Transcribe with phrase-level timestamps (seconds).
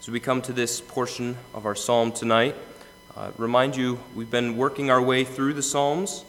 [0.00, 2.56] As we come to this portion of our psalm tonight,
[3.14, 6.24] uh, remind you we've been working our way through the Psalms,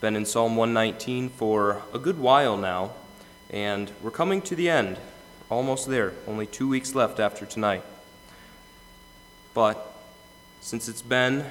[0.00, 2.92] been in Psalm 119 for a good while now,
[3.50, 4.96] and we're coming to the end,
[5.50, 7.82] almost there, only two weeks left after tonight.
[9.52, 9.94] But
[10.62, 11.44] since it's been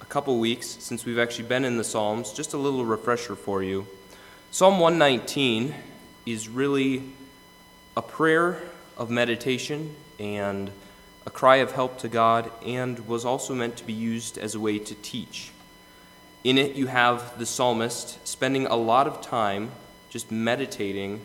[0.00, 3.62] a couple weeks since we've actually been in the Psalms, just a little refresher for
[3.62, 3.86] you.
[4.50, 5.72] Psalm 119
[6.26, 7.04] is really
[7.96, 8.60] a prayer
[8.96, 10.72] of meditation and
[11.26, 14.60] a cry of help to God, and was also meant to be used as a
[14.60, 15.50] way to teach.
[16.44, 19.72] In it, you have the psalmist spending a lot of time
[20.08, 21.20] just meditating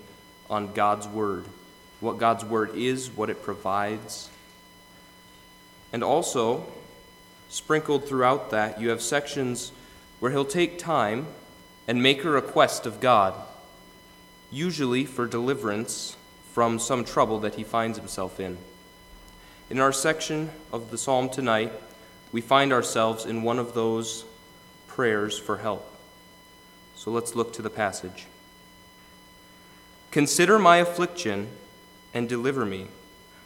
[0.50, 1.46] on God's Word,
[2.00, 4.30] what God's Word is, what it provides.
[5.94, 6.66] And also,
[7.50, 9.72] sprinkled throughout that, you have sections
[10.20, 11.28] where he'll take time
[11.88, 13.36] and make a request of God,
[14.50, 16.16] usually for deliverance
[16.54, 18.58] from some trouble that he finds himself in.
[19.72, 21.72] In our section of the psalm tonight,
[22.34, 24.26] we find ourselves in one of those
[24.88, 25.96] prayers for help.
[26.94, 28.26] So let's look to the passage.
[30.12, 31.48] Consider my affliction
[32.14, 32.88] and deliver me,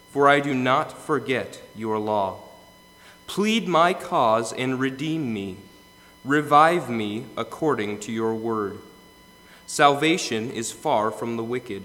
[0.09, 2.39] for I do not forget your law.
[3.27, 5.57] Plead my cause and redeem me.
[6.23, 8.79] Revive me according to your word.
[9.67, 11.83] Salvation is far from the wicked,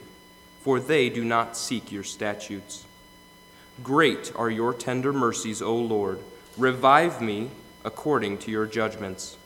[0.62, 2.86] for they do not seek your statutes.
[3.82, 6.18] Great are your tender mercies, O Lord.
[6.58, 7.50] Revive me
[7.82, 9.38] according to your judgments.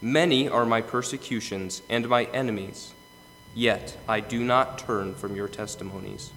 [0.00, 2.92] Many are my persecutions and my enemies,
[3.54, 6.32] yet I do not turn from your testimonies.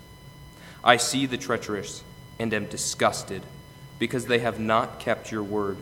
[0.84, 2.04] I see the treacherous
[2.38, 3.42] and am disgusted
[3.98, 5.78] because they have not kept your word.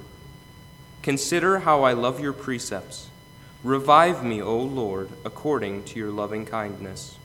[1.01, 3.09] Consider how I love your precepts.
[3.63, 7.17] Revive me, O Lord, according to your loving kindness.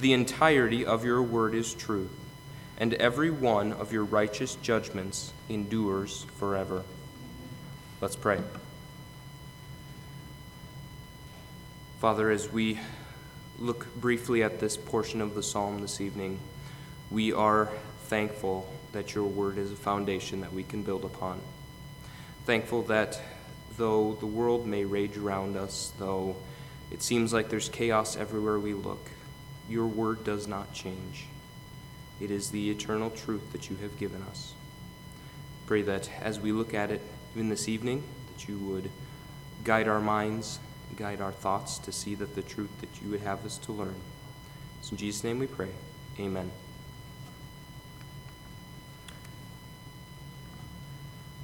[0.00, 2.10] The entirety of your word is truth
[2.82, 6.82] and every one of your righteous judgments endures forever.
[8.00, 8.40] Let's pray.
[12.00, 12.80] Father, as we
[13.60, 16.40] look briefly at this portion of the psalm this evening,
[17.08, 17.70] we are
[18.06, 21.40] thankful that your word is a foundation that we can build upon.
[22.46, 23.22] Thankful that
[23.78, 26.34] though the world may rage around us, though
[26.90, 29.08] it seems like there's chaos everywhere we look,
[29.68, 31.28] your word does not change.
[32.22, 34.54] It is the eternal truth that you have given us.
[35.66, 37.00] Pray that as we look at it
[37.34, 38.90] even this evening, that you would
[39.64, 40.60] guide our minds,
[40.94, 43.96] guide our thoughts to see that the truth that you would have us to learn.
[44.78, 45.70] It's in Jesus' name we pray.
[46.20, 46.52] Amen.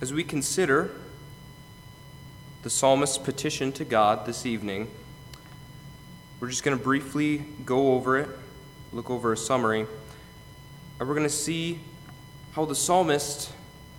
[0.01, 0.93] As we consider
[2.63, 4.89] the psalmist's petition to God this evening,
[6.39, 8.29] we're just going to briefly go over it,
[8.93, 9.89] look over a summary.
[10.99, 11.81] And we're going to see
[12.53, 13.53] how the psalmist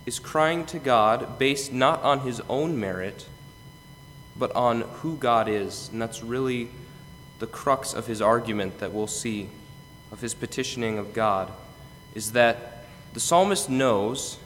[0.06, 3.26] is crying to God based not on his own merit,
[4.36, 5.88] but on who God is.
[5.92, 6.70] And that's really
[7.38, 9.48] the crux of his argument that we'll see,
[10.12, 11.50] of his petitioning of God,
[12.14, 12.84] is that
[13.14, 14.38] the psalmist knows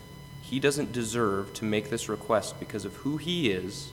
[0.42, 3.92] he doesn't deserve to make this request because of who he is,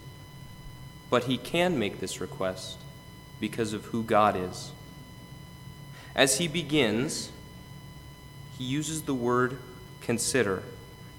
[1.10, 2.78] but he can make this request
[3.40, 4.72] because of who God is.
[6.16, 7.32] As he begins,
[8.58, 9.58] he uses the word
[10.02, 10.64] consider.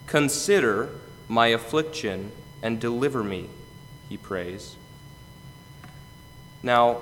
[0.07, 0.91] Consider
[1.29, 2.33] my affliction
[2.63, 3.49] and deliver me,
[4.09, 4.77] he prays.
[6.63, 6.99] Now,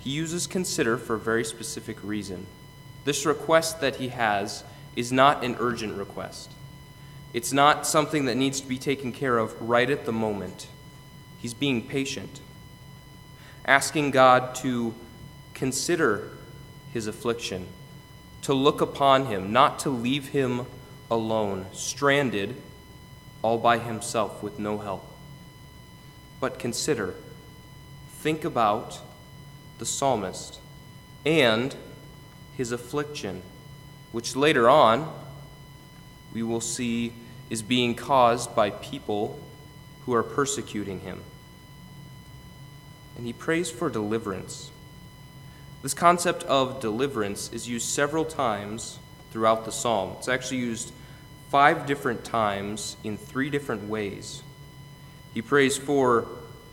[0.00, 2.46] he uses consider for a very specific reason.
[3.04, 4.64] This request that he has
[4.96, 6.52] is not an urgent request.
[7.32, 10.68] It's not something that needs to be taken care of right at the moment.
[11.38, 12.40] He's being patient,
[13.64, 14.94] asking God to
[15.54, 16.30] consider
[16.92, 17.66] his affliction
[18.42, 20.66] to look upon him, not to leave him
[21.10, 22.56] alone, stranded
[23.40, 25.04] all by himself with no help.
[26.40, 27.14] But consider,
[28.18, 29.00] think about
[29.78, 30.58] the psalmist
[31.24, 31.74] and
[32.56, 33.42] his affliction,
[34.10, 35.12] which later on
[36.32, 37.12] we will see
[37.50, 39.38] is being caused by people
[40.04, 41.22] who are persecuting him.
[43.16, 44.70] And he prays for deliverance.
[45.82, 49.00] This concept of deliverance is used several times
[49.32, 50.14] throughout the psalm.
[50.18, 50.92] It's actually used
[51.50, 54.42] five different times in three different ways.
[55.34, 56.28] He prays for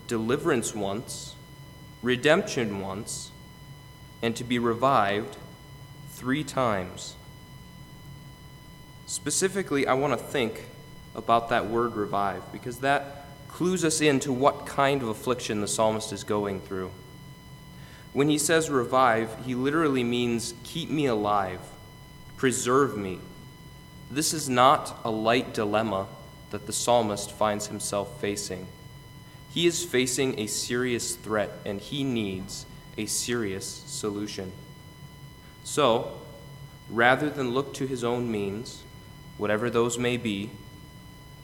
[0.07, 1.35] deliverance once,
[2.03, 3.31] redemption once,
[4.21, 5.37] and to be revived
[6.11, 7.15] three times.
[9.07, 10.65] Specifically, I want to think
[11.15, 16.13] about that word revive because that clues us into what kind of affliction the psalmist
[16.13, 16.91] is going through.
[18.13, 21.59] When he says revive, he literally means keep me alive,
[22.37, 23.19] preserve me,
[24.09, 26.07] This is not a light dilemma
[26.49, 28.67] that the psalmist finds himself facing.
[29.51, 32.65] He is facing a serious threat and he needs
[32.97, 34.51] a serious solution.
[35.63, 36.19] So,
[36.89, 38.83] rather than look to his own means,
[39.37, 40.49] whatever those may be,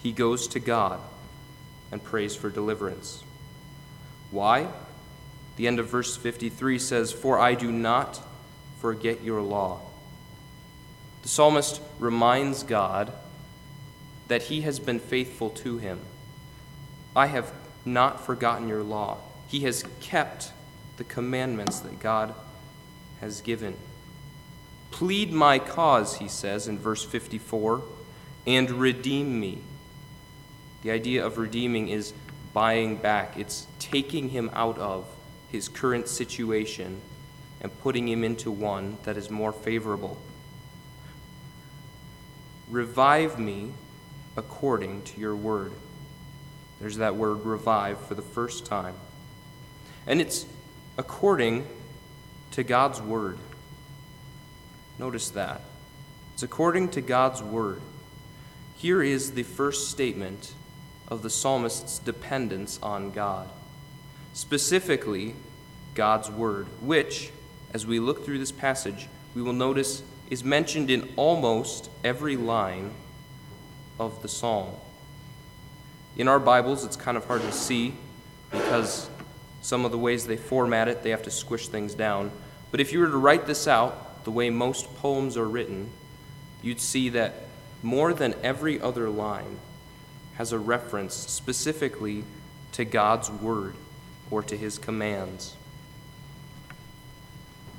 [0.02, 1.00] he goes to God
[1.92, 3.24] and prays for deliverance.
[4.32, 4.68] Why?
[5.56, 8.22] The end of verse 53 says, For I do not
[8.80, 9.82] forget your law.
[11.22, 13.12] The psalmist reminds God
[14.28, 16.00] that he has been faithful to him.
[17.16, 17.52] I have
[17.86, 19.18] not forgotten your law.
[19.48, 20.52] He has kept
[20.98, 22.34] the commandments that God
[23.22, 23.76] has given.
[24.92, 27.84] Plead my cause, he says in verse 54,
[28.48, 29.60] and redeem me.
[30.84, 32.14] The idea of redeeming is
[32.54, 35.06] buying back, it's taking him out of
[35.56, 37.02] his current situation
[37.62, 40.18] and putting him into one that is more favorable.
[42.70, 43.72] Revive me
[44.36, 45.72] according to your word.
[46.80, 48.96] There's that word revive for the first time.
[50.06, 50.46] And it's
[50.98, 51.66] according
[52.52, 53.38] to God's word.
[55.00, 55.62] Notice that.
[56.34, 57.82] It's according to God's word.
[58.76, 60.54] Here is the first statement
[61.08, 63.50] of the psalmist's dependence on God,
[64.36, 65.34] specifically
[65.94, 67.32] God's word, which,
[67.74, 72.92] as we look through this passage, we will notice is mentioned in almost every line
[73.98, 74.72] of the psalm.
[76.18, 77.94] In our Bibles, it's kind of hard to see
[78.52, 79.10] because
[79.62, 82.30] some of the ways they format it, they have to squish things down.
[82.72, 85.92] But if you were to write this out the way most poems are written,
[86.62, 87.34] you'd see that
[87.82, 89.60] more than every other line
[90.34, 92.26] has a reference specifically
[92.74, 93.76] to God's word
[94.32, 95.56] or to his commands.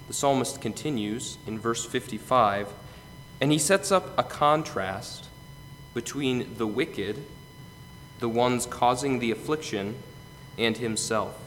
[0.08, 2.68] The psalmist continues in verse 55,
[3.40, 5.26] and he sets up a contrast
[5.94, 7.24] between the wicked,
[8.20, 9.96] the ones causing the affliction,
[10.56, 11.38] and himself.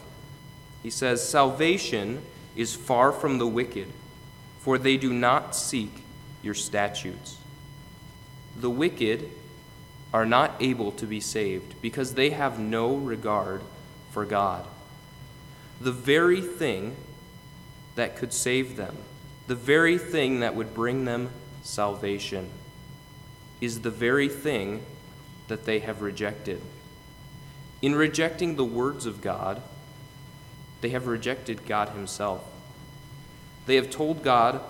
[0.82, 2.22] He says, Salvation
[2.54, 3.88] is far from the wicked,
[4.60, 6.04] for they do not seek
[6.42, 7.38] your statutes.
[8.56, 9.30] The wicked
[10.12, 13.62] are not able to be saved because they have no regard
[14.10, 14.66] for God.
[15.80, 16.96] The very thing
[17.94, 18.96] that could save them,
[19.46, 21.30] the very thing that would bring them
[21.62, 22.50] salvation,
[23.60, 24.82] is the very thing
[25.48, 26.60] that they have rejected.
[27.82, 29.62] In rejecting the words of God,
[30.80, 32.44] they have rejected God Himself.
[33.66, 34.60] They have told God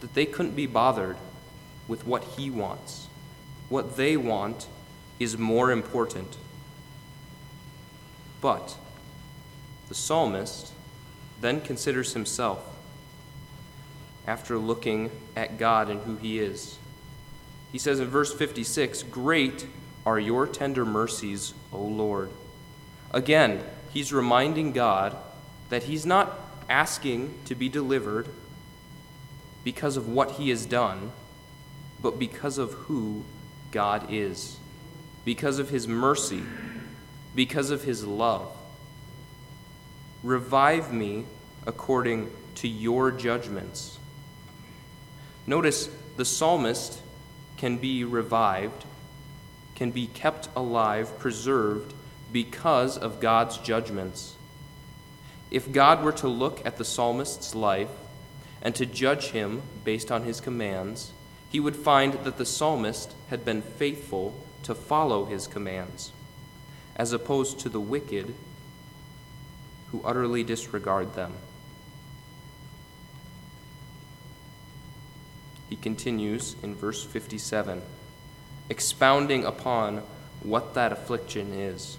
[0.00, 1.16] that they couldn't be bothered
[1.88, 3.08] with what He wants.
[3.68, 4.66] What they want
[5.18, 6.36] is more important.
[8.40, 8.76] But
[9.90, 10.72] the psalmist
[11.42, 12.64] then considers himself
[14.26, 16.78] after looking at God and who he is.
[17.70, 19.66] He says in verse 56 Great
[20.06, 22.30] are your tender mercies, O Lord.
[23.10, 25.14] Again, he's reminding God
[25.68, 26.38] that he's not
[26.70, 28.28] asking to be delivered
[29.64, 31.12] because of what he has done,
[32.00, 33.24] but because of who
[33.70, 34.56] God is
[35.24, 36.42] because of his mercy,
[37.34, 38.50] because of his love.
[40.22, 41.24] Revive me
[41.66, 43.98] according to your judgments.
[45.46, 47.00] Notice the psalmist
[47.56, 48.84] can be revived,
[49.74, 51.94] can be kept alive, preserved
[52.32, 54.36] because of God's judgments.
[55.50, 57.90] If God were to look at the psalmist's life
[58.62, 61.12] and to judge him based on his commands,
[61.48, 66.12] he would find that the psalmist had been faithful to follow his commands,
[66.94, 68.34] as opposed to the wicked
[69.92, 71.32] who utterly disregard them.
[75.68, 77.80] He continues in verse 57,
[78.68, 80.02] expounding upon
[80.42, 81.96] what that affliction is.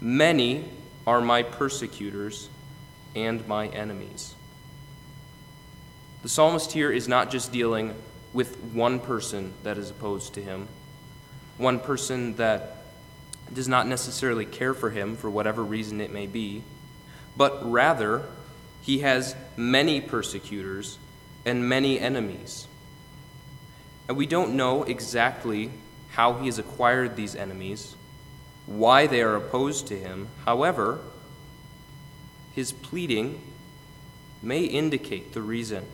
[0.00, 0.68] Many
[1.06, 2.50] are my persecutors
[3.14, 4.34] and my enemies.
[6.22, 7.94] The psalmist here is not just dealing
[8.32, 10.68] with one person that is opposed to him,
[11.56, 12.84] one person that
[13.54, 16.62] does not necessarily care for him for whatever reason it may be,
[17.36, 18.24] but rather
[18.82, 20.98] he has many persecutors
[21.44, 22.66] and many enemies.
[24.08, 25.70] And we don't know exactly
[26.10, 27.94] how he has acquired these enemies,
[28.66, 30.28] why they are opposed to him.
[30.44, 31.00] However,
[32.54, 33.40] his pleading
[34.42, 35.84] may indicate the reason.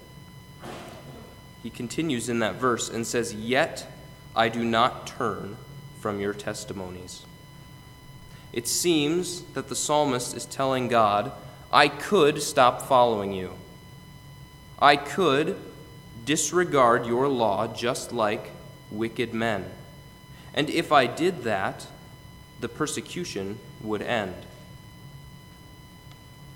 [1.63, 3.87] He continues in that verse and says, Yet
[4.35, 5.57] I do not turn
[6.01, 7.25] from your testimonies.
[8.53, 11.33] It seems that the psalmist is telling God,
[11.73, 13.53] I could stop following you.
[14.79, 15.57] I could
[16.25, 18.51] disregard your law just like
[18.91, 19.65] wicked men.
[20.55, 21.87] And if I did that,
[22.61, 24.35] the persecution would end.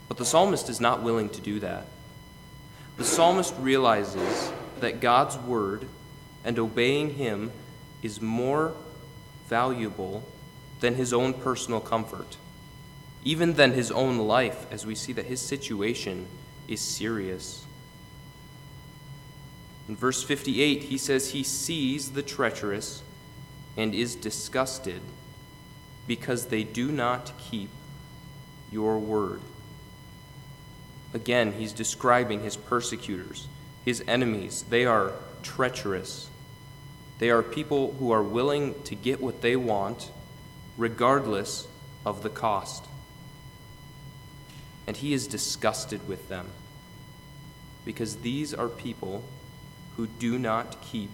[0.08, 1.86] But the psalmist is not willing to do that.
[2.96, 5.88] The psalmist realizes that God's word
[6.44, 7.50] and obeying him
[8.02, 8.74] is more
[9.48, 10.22] valuable
[10.80, 12.36] than his own personal comfort,
[13.24, 16.26] even than his own life, as we see that his situation
[16.68, 17.64] is serious.
[19.88, 23.02] In verse 58, he says he sees the treacherous
[23.76, 25.00] and is disgusted
[26.06, 27.70] because they do not keep
[28.70, 29.40] your word.
[31.14, 33.48] Again, he's describing his persecutors,
[33.84, 34.64] his enemies.
[34.68, 36.28] They are treacherous.
[37.18, 40.10] They are people who are willing to get what they want,
[40.76, 41.66] regardless
[42.04, 42.84] of the cost.
[44.86, 46.48] And he is disgusted with them
[47.84, 49.24] because these are people
[49.96, 51.10] who do not keep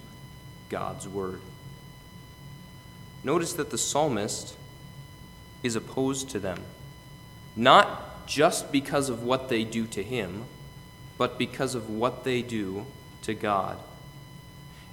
[0.69, 1.41] God's word.
[3.23, 4.55] Notice that the psalmist
[5.63, 6.59] is opposed to them,
[7.55, 10.45] not just because of what they do to him,
[11.17, 12.85] but because of what they do
[13.21, 13.77] to God.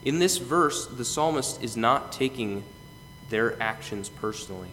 [0.04, 2.62] In this verse, the psalmist is not taking
[3.30, 4.68] their actions personally.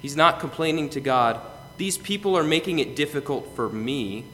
[0.00, 1.40] He's not complaining to God,
[1.76, 4.26] these people are making it difficult for me.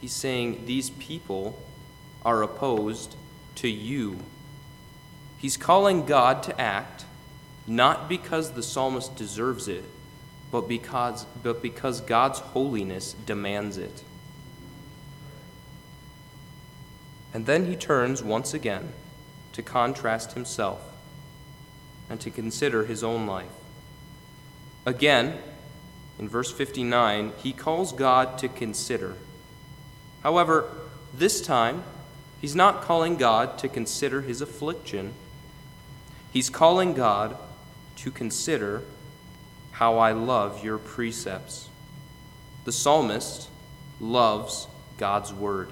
[0.00, 1.58] He's saying, these people
[2.24, 3.16] are opposed
[3.56, 4.18] to you.
[5.38, 7.06] He's calling God to act
[7.66, 9.84] not because the psalmist deserves it,
[10.50, 14.02] but because, but because God's holiness demands it.
[17.32, 18.92] And then he turns once again
[19.52, 20.82] to contrast himself
[22.08, 23.50] and to consider his own life.
[24.86, 25.38] Again,
[26.18, 29.16] in verse 59, he calls God to consider.
[30.22, 30.70] However,
[31.12, 31.82] this time,
[32.40, 35.14] he's not calling God to consider his affliction.
[36.32, 37.36] He's calling God
[37.96, 38.82] to consider
[39.72, 41.68] how I love your precepts.
[42.64, 43.48] The psalmist
[44.00, 44.68] loves
[44.98, 45.70] God's word.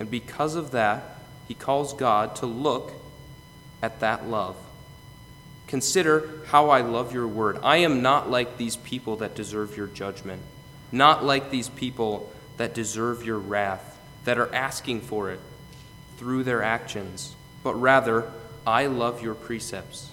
[0.00, 2.92] And because of that, he calls God to look
[3.82, 4.56] at that love.
[5.66, 7.58] Consider how I love your word.
[7.62, 10.42] I am not like these people that deserve your judgment,
[10.90, 15.40] not like these people that deserve your wrath, that are asking for it
[16.16, 17.34] through their actions,
[17.64, 18.30] but rather,
[18.66, 20.10] I love your precepts.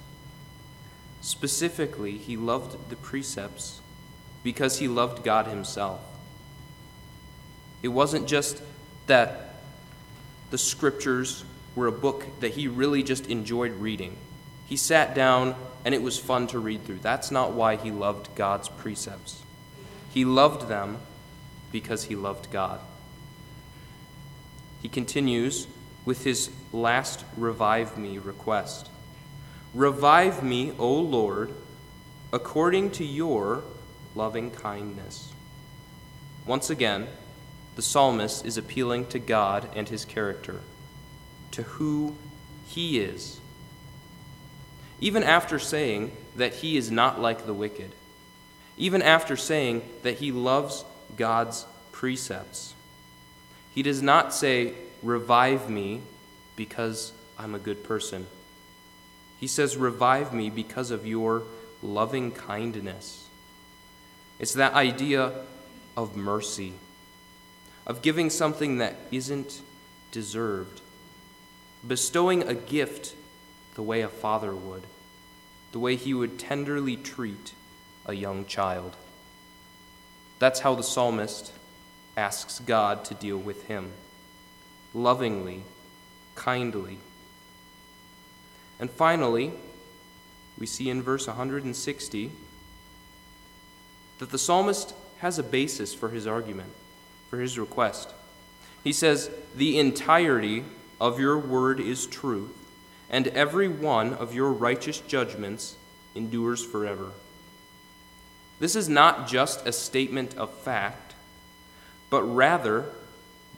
[1.22, 3.82] Specifically, he loved the precepts
[4.44, 6.00] because he loved God himself.
[7.84, 8.62] It wasn't just
[9.08, 9.56] that
[10.50, 11.44] the scriptures
[11.80, 14.18] were a book that he really just enjoyed reading.
[14.66, 15.56] He sat down
[15.86, 17.00] and it was fun to read through.
[17.00, 19.42] That's not why he loved God's precepts.
[20.12, 20.98] He loved them
[21.72, 22.82] because he loved God.
[24.82, 25.68] He continues
[26.04, 28.90] with his last revive me request
[29.74, 31.54] Revive me, O Lord,
[32.34, 33.64] according to your
[34.16, 35.32] loving kindness.
[36.46, 37.08] Once again,
[37.76, 40.60] the psalmist is appealing to God and his character,
[41.60, 42.16] to who
[42.68, 43.38] he is.
[45.02, 47.92] Even after saying that he is not like the wicked,
[48.78, 50.86] even after saying that he loves
[51.18, 52.74] God's precepts,
[53.76, 54.74] he does not say,
[55.04, 56.02] Revive me
[56.56, 58.26] because I'm a good person.
[59.38, 61.44] He says, Revive me because of your
[61.84, 63.28] loving kindness.
[64.40, 65.34] It's that idea
[65.98, 66.74] of mercy
[67.86, 69.62] of giving something that isn't
[70.12, 70.80] deserved,
[71.88, 73.16] bestowing a gift
[73.76, 74.84] the way a father would,
[75.72, 77.54] the way he would tenderly treat
[78.06, 78.96] a young child.
[80.40, 81.52] That's how the psalmist
[82.18, 83.92] asks God to deal with him
[84.94, 85.62] lovingly,
[86.36, 86.98] kindly.
[88.80, 89.54] And finally,
[90.58, 92.32] we see in verse 160
[94.18, 96.72] that the psalmist has a basis for his argument
[97.30, 98.10] for his request.
[98.84, 100.66] He says, The entirety
[101.00, 102.52] of your word is truth,
[103.10, 105.76] and every one of your righteous judgments
[106.16, 107.12] endures forever.
[108.60, 111.14] This is not just a statement of fact,
[112.10, 112.86] but rather,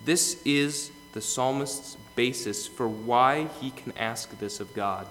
[0.05, 5.07] this is the psalmist's basis for why he can ask this of God.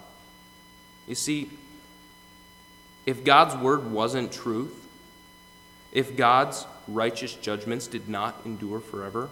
[1.08, 1.50] You see,
[3.06, 4.86] if God's word wasn't truth,
[5.92, 9.30] if God's righteous judgments did not endure forever,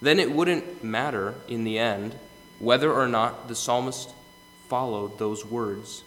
[0.00, 2.14] then it wouldn't matter in the end
[2.58, 4.12] whether or not the psalmist
[4.68, 6.02] followed those words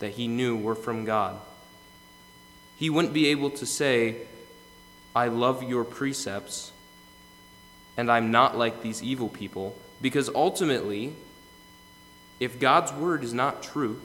[0.00, 1.38] that he knew were from God.
[2.76, 4.16] He wouldn't be able to say,
[5.14, 6.72] I love your precepts,
[7.96, 11.12] and I'm not like these evil people Because ultimately,
[12.38, 14.00] if God's word is not true,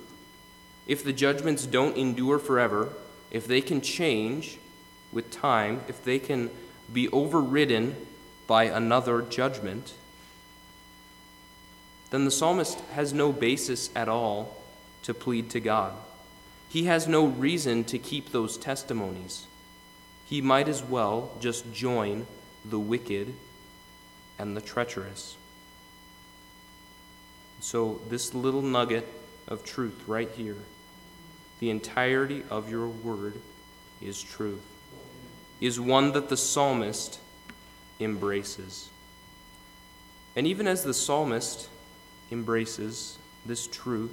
[0.88, 2.94] if the judgments don't endure forever,
[3.32, 4.58] if they can change
[5.12, 6.50] with time, if they can
[6.92, 7.96] be overridden
[8.48, 9.94] by another judgment,
[12.12, 14.64] then the psalmist has no basis at all
[15.04, 15.94] to plead to God.
[16.70, 19.48] He has no reason to keep those testimonies.
[20.26, 22.28] He might as well just join
[22.64, 23.34] the wicked
[24.38, 25.38] and the treacherous.
[27.60, 29.08] So, this little nugget
[29.48, 30.58] of truth right here
[31.60, 33.40] the entirety of your word
[34.02, 34.62] is truth,
[35.62, 37.20] is one that the psalmist
[38.00, 38.90] embraces.
[40.36, 41.70] And even as the psalmist
[42.32, 44.12] embraces this truth,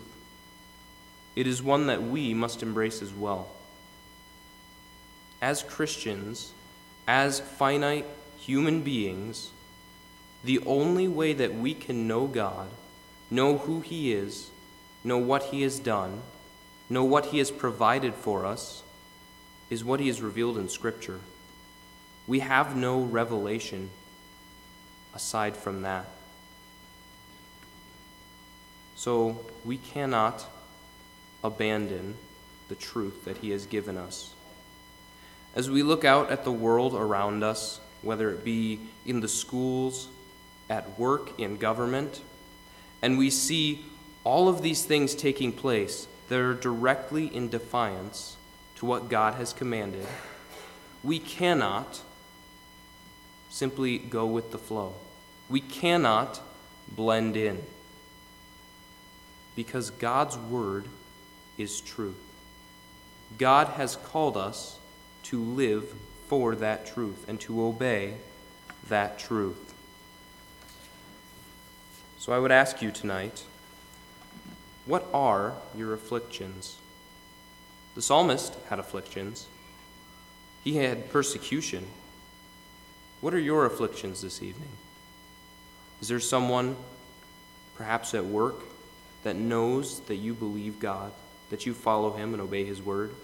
[1.35, 3.49] it is one that we must embrace as well.
[5.41, 6.53] As Christians,
[7.09, 8.07] as finite
[8.39, 9.51] human beings,
[10.45, 12.69] the only way that we can know God,
[13.31, 14.51] know who He is,
[15.03, 16.23] know what He has done,
[16.89, 18.83] know what He has provided for us,
[19.71, 21.21] is what He has revealed in Scripture.
[22.27, 23.91] We have no revelation
[25.15, 26.07] aside from that.
[28.95, 30.47] So we cannot
[31.43, 32.17] abandon
[32.69, 34.33] the truth that He has given us.
[35.55, 40.09] As we look out at the world around us, whether it be in the schools,
[40.71, 42.21] at work, in government,
[43.03, 43.85] and we see
[44.25, 48.37] all of these things taking place that are directly in defiance
[48.77, 50.07] to what God has commanded,
[51.03, 52.01] we cannot
[53.53, 54.95] simply go with the flow.
[55.51, 56.41] We cannot
[56.89, 57.63] blend in
[59.55, 60.87] because God's word
[61.59, 62.17] is truth.
[63.37, 64.79] God has called us
[65.25, 65.93] to live
[66.29, 68.15] for that truth and to obey
[68.89, 69.75] that truth.
[72.19, 73.45] So I would ask you tonight
[74.87, 76.79] what are your afflictions?
[77.95, 79.47] The psalmist had afflictions,
[80.65, 81.87] he had persecution.
[83.23, 84.69] What are your afflictions this evening?
[86.01, 86.75] Is there someone,
[87.77, 88.57] perhaps at work,
[89.23, 91.13] that knows that you believe God,
[91.51, 93.15] that you follow Him and obey His word,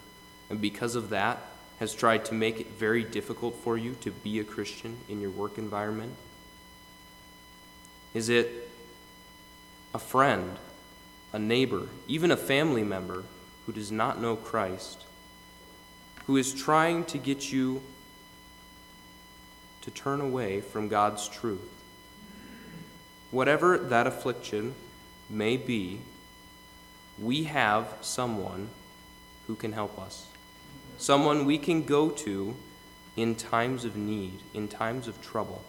[0.51, 1.43] and because of that
[1.81, 5.31] has tried to make it very difficult for you to be a Christian in your
[5.31, 6.15] work environment?
[8.15, 8.71] Is it
[9.93, 10.59] a friend,
[11.33, 13.25] a neighbor, even a family member
[13.67, 15.07] who does not know Christ,
[16.27, 17.83] who is trying to get you
[19.89, 21.73] to turn away from God's truth?
[23.31, 24.75] Whatever that affliction
[25.31, 26.01] may be,
[27.19, 28.69] we have someone
[29.47, 30.27] who can help us.
[30.99, 32.55] Someone we can go to
[33.17, 35.63] in times of need, in times of trouble.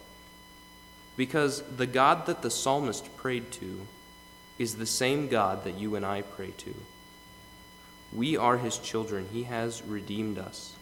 [1.16, 3.88] Because the God that the psalmist prayed to
[4.58, 6.76] is the same God that you and I pray to.
[8.14, 9.28] We are his children.
[9.32, 10.76] He has redeemed us.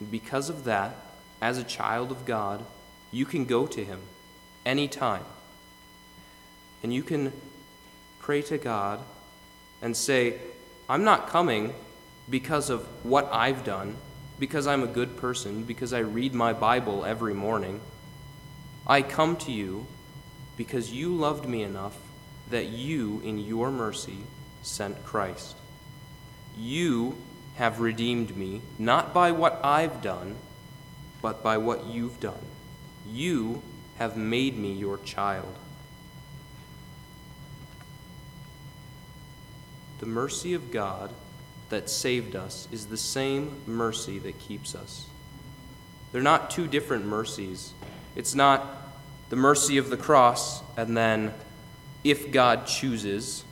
[0.00, 0.96] And because of that,
[1.40, 2.64] as a child of God,
[3.10, 4.00] you can go to him
[4.64, 5.24] anytime.
[6.82, 7.32] And you can
[8.18, 9.00] pray to God
[9.82, 10.38] and say,
[10.88, 11.74] I'm not coming
[12.28, 13.96] because of what I've done,
[14.38, 17.80] because I'm a good person, because I read my Bible every morning.
[18.86, 19.86] I come to you
[20.56, 21.96] because you loved me enough
[22.50, 24.18] that you, in your mercy,
[24.62, 25.56] sent Christ.
[26.56, 27.16] You
[27.56, 30.36] have redeemed me, not by what I've done,
[31.26, 32.46] but by what you've done.
[33.04, 33.60] You
[33.98, 35.56] have made me your child.
[39.98, 41.10] The mercy of God
[41.68, 45.06] that saved us is the same mercy that keeps us.
[46.12, 47.74] They're not two different mercies.
[48.14, 48.64] It's not
[49.28, 51.34] the mercy of the cross, and then
[52.04, 53.42] if God chooses,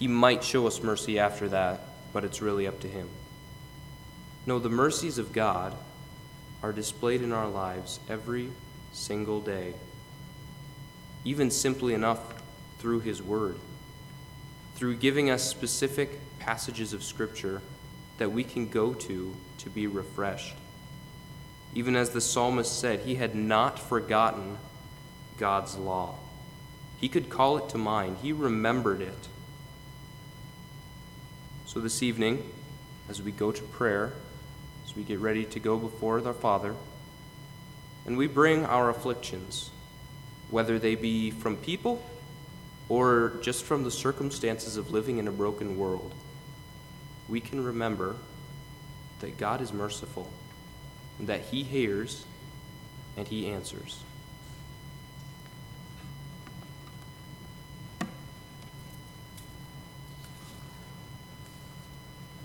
[0.00, 1.80] he might show us mercy after that,
[2.12, 3.08] but it's really up to him.
[4.46, 5.76] No, the mercies of God
[6.64, 8.48] are displayed in our lives every
[8.92, 9.74] single day,
[11.24, 12.20] even simply enough
[12.78, 13.58] through his word
[14.74, 17.62] through giving us specific passages of Scripture
[18.18, 20.56] that we can go to to be refreshed.
[21.74, 24.58] Even as the psalmist said, he had not forgotten
[25.38, 26.16] God's law.
[26.98, 29.28] He could call it to mind, he remembered it.
[31.66, 32.50] So this evening,
[33.08, 34.12] as we go to prayer,
[34.84, 36.74] as we get ready to go before our Father,
[38.06, 39.70] and we bring our afflictions,
[40.50, 42.04] whether they be from people
[42.88, 46.12] or just from the circumstances of living in a broken world,
[47.28, 48.16] we can remember
[49.20, 50.30] that God is merciful,
[51.18, 52.24] and that He hears
[53.16, 54.02] and He answers.